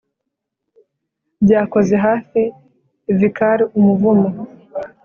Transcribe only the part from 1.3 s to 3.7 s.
byakoze hafi vicar